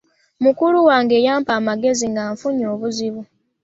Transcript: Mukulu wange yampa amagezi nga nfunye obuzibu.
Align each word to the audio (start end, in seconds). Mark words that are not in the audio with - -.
Mukulu 0.43 0.77
wange 0.89 1.15
yampa 1.25 1.51
amagezi 1.59 2.05
nga 2.11 2.23
nfunye 2.33 2.65
obuzibu. 2.73 3.21